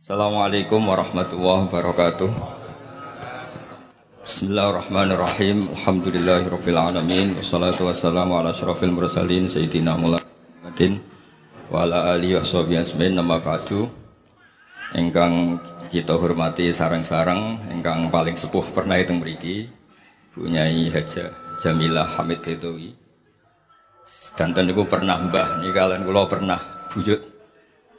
[0.00, 2.32] Assalamualaikum warahmatullahi wabarakatuh.
[4.24, 5.68] Bismillahirrahmanirrahim.
[5.76, 7.36] Alhamdulillahirabbil alamin.
[7.36, 11.04] Wassalatu wassalamu ala asyrafil mursalin sayyidina Muhammadin
[11.68, 12.40] wa ala alihi
[13.12, 13.92] nama ba'du.
[14.96, 15.60] Engkang
[15.92, 19.68] kita hormati sarang-sarang engkang paling sepuh pernah itu mriki
[20.32, 21.28] Bunyai Haja
[21.60, 22.96] Jamilah Hamid Bedowi.
[24.32, 27.39] Danten niku pernah mbah nih kalian kula pernah buyut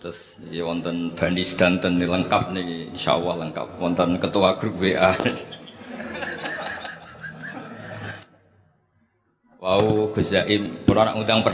[0.02, 3.78] Terus ya wonten bani sedanten lengkap nih, insya Allah lengkap.
[3.78, 5.14] Wonten ketua grup WA.
[9.62, 11.54] wow, Gus Zaim, anak undang per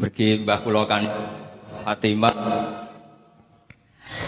[0.00, 1.04] pergi Mbah Kulo kan
[1.84, 2.32] Fatimah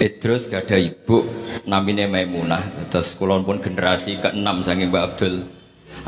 [0.00, 1.24] Idrus gak ada ibu
[1.68, 5.34] namanya Maimunah terus kulon pun generasi ke-6 saking Mbak Abdul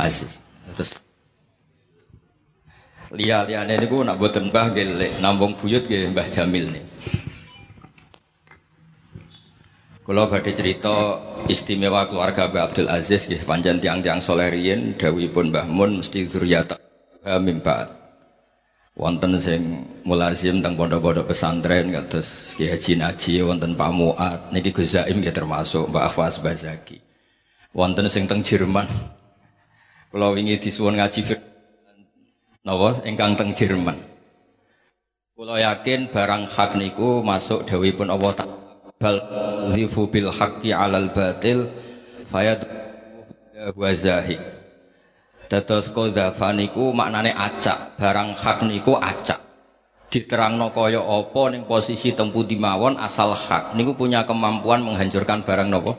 [0.01, 0.43] Aziz
[0.73, 1.05] terus
[3.15, 6.94] liya liyane niku nak boten Mbah nggih nambung buyut nggih Mbah Jamil nih
[10.05, 11.17] kalau badhe cerita
[11.49, 16.77] istimewa keluarga Mbah Abdul Aziz nggih pancen tiang-tiang soleh riyin dawuhipun Mbah Mun mesti zuriyat
[17.41, 17.89] mimba.
[18.95, 24.93] Wonten sing mulazim teng pondok-pondok pesantren kados Ki Haji Naji wonten Pak Muat niki Gus
[24.95, 27.01] Zaim termasuk Mbak Afwas Bazaki.
[27.73, 28.87] Wonten sing teng Jerman.
[30.13, 31.27] Kula wingi disuwun ngaji
[32.63, 33.99] napa ingkang teng Jerman.
[35.33, 38.54] Kula yakin barang hak niku masuk dawuhipun Allah Ta'ala
[39.01, 39.17] bal
[39.75, 41.69] zifu bil haqqi alal batil
[42.25, 42.65] fayad
[43.75, 44.55] wa zahik
[45.49, 49.41] dados qadzafa niku maknane acak barang hak niku acak.
[50.11, 53.75] Diterangno kaya apa ning posisi tempu dimawon asal hak.
[53.75, 55.99] Niku punya kemampuan menghancurkan barang nopo?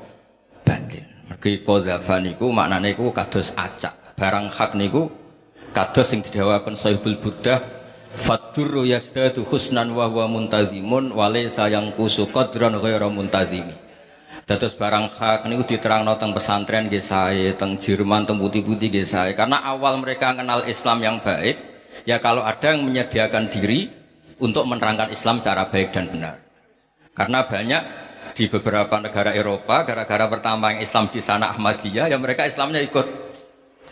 [0.64, 1.04] Batil.
[1.28, 4.16] Mergi qadzafa niku maknane iku kados acak.
[4.16, 5.12] Barang hak niku
[5.76, 7.60] kados sing didhawaken Sahibul Burdah
[8.16, 13.76] Faturru yasdadu husnan wa huwa muntazimun wa laysa yang kusu qadran ghairu muntazimi.
[14.46, 19.34] Dados barang hak niku diterangno teng pesantren nggih sae, teng Jerman, teng putih-putih nggih sae.
[19.34, 21.58] Karena awal mereka kenal Islam yang baik,
[22.06, 23.90] ya kalau ada yang menyediakan diri
[24.38, 26.38] untuk menerangkan Islam cara baik dan benar.
[27.18, 27.84] Karena banyak
[28.38, 33.08] di beberapa negara Eropa, gara-gara pertama yang Islam di sana Ahmadiyah, ya mereka Islamnya ikut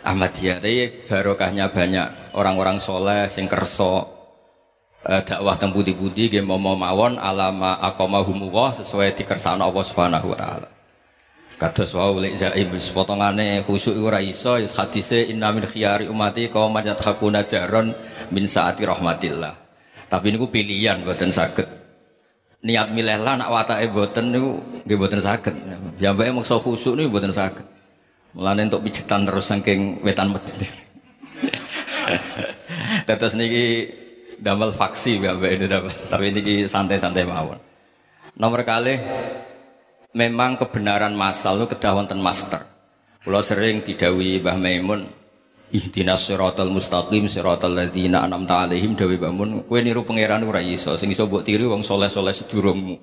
[0.06, 0.62] Ahmadiyah.
[0.62, 4.23] Tapi barokahnya banyak orang-orang soleh, sing kerso,
[5.08, 10.70] eh, dakwah teng budi-budi nggih mau mawon alama aqamahumullah sesuai dikersakno Allah Subhanahu wa taala.
[11.60, 16.50] Kados wau lek zaim wis potongane khusyuk ora iso is hadise inna min khiyari ummati
[16.50, 17.94] qauman yathaquna jaron
[18.34, 19.54] min saati rahmatillah.
[20.10, 21.70] Tapi niku pilihan mboten saged.
[22.64, 25.56] Niat milih lah nak watake mboten niku nggih mboten saged.
[26.02, 27.64] Jambake maksa khusyuk niku mboten saged.
[28.34, 30.58] Mulane untuk pijetan terus saking wetan medit.
[33.08, 33.88] Tetes niki
[34.44, 35.88] damel faksi ya ini damel.
[35.88, 37.56] Tapi ini santai-santai mawon.
[38.36, 39.00] Nomor kali
[40.12, 42.68] memang kebenaran masal itu kedah wonten master.
[43.24, 45.08] Kalau sering didawi Mbah Maimun
[45.74, 51.00] Ihdinas siratal mustaqim siratal ladzina an'amta alaihim dawi Mbah Mun kowe niru pangeran ora iso
[51.00, 52.96] sing iso mbok tiru wong soleh-soleh sedurungmu.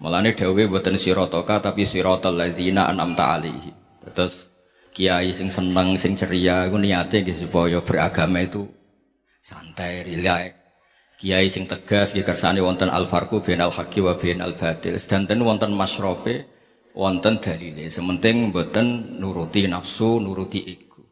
[0.00, 3.76] Mulane dawe mboten siratoka tapi siratal ladzina an'amta alaihim.
[4.08, 4.50] Terus
[4.90, 8.66] kiai sing seneng sing ceria iku niate nggih supaya beragama itu
[9.42, 10.61] santai, rileks.
[11.22, 14.98] Kiai sing tegas nggih kersane wonten al farqu bainal haqqi wa bainal batil.
[14.98, 16.50] Sedanten wonten masyrafe,
[16.98, 17.86] wonten dalile.
[17.86, 21.06] Sementing mboten nuruti nafsu, nuruti ego.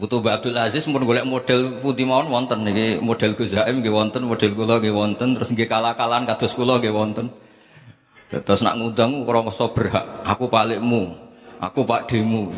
[0.00, 4.24] Butuh Abdul Aziz mun golek model pundi mawon wonten niki model Gus Zaim nggih wonten,
[4.24, 7.28] model kula nggih wonten, terus nggih kalah-kalahan kados kula nggih wonten.
[8.32, 11.12] Terus nak ngundang krasa berhak, aku palikmu,
[11.60, 12.56] aku pak demu,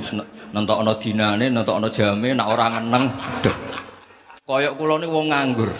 [0.55, 3.57] nentokno dinane, nentokno jame, nak ora ngeneng, aduh.
[4.47, 5.71] Koyok kula niku wong nganggur.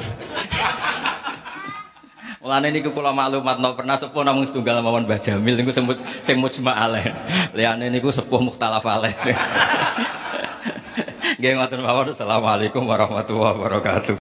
[2.47, 5.83] Mulane niku kula maklumat no pernah sepuh namung setunggal mawon Mbah Jamil niku sing
[6.23, 7.11] sing mujma alaih.
[7.51, 9.11] Liyane niku sepuh mukhtalaf alaih.
[11.43, 12.15] Nggih ngoten mawon.
[12.15, 14.15] Assalamualaikum warahmatullahi wabarakatuh.